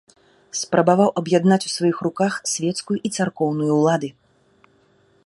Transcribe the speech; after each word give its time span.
Спрабаваў 0.59 1.09
аб'яднаць 1.21 1.59
у 1.67 1.71
сваіх 1.75 1.97
руках 2.07 2.33
свецкую 2.53 2.97
і 3.07 3.15
царкоўную 3.19 3.71
ўлады. 3.81 4.09